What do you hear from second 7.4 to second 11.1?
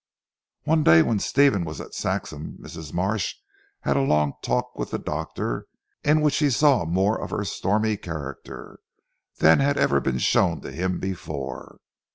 stormy character, than had ever been shown to him